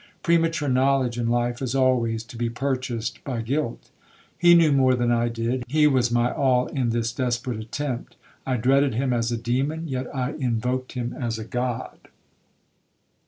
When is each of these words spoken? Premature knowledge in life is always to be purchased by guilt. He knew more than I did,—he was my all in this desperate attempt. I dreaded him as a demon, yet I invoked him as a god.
Premature 0.23 0.67
knowledge 0.67 1.19
in 1.19 1.27
life 1.29 1.61
is 1.61 1.75
always 1.75 2.23
to 2.23 2.35
be 2.35 2.49
purchased 2.49 3.23
by 3.23 3.39
guilt. 3.43 3.91
He 4.35 4.55
knew 4.55 4.71
more 4.71 4.95
than 4.95 5.11
I 5.11 5.27
did,—he 5.29 5.85
was 5.85 6.09
my 6.09 6.31
all 6.31 6.65
in 6.65 6.89
this 6.89 7.11
desperate 7.11 7.59
attempt. 7.59 8.15
I 8.43 8.57
dreaded 8.57 8.95
him 8.95 9.13
as 9.13 9.31
a 9.31 9.37
demon, 9.37 9.87
yet 9.87 10.07
I 10.11 10.31
invoked 10.31 10.93
him 10.93 11.13
as 11.13 11.37
a 11.37 11.45
god. 11.45 11.99